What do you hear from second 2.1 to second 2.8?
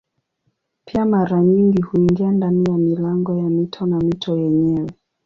ndani ya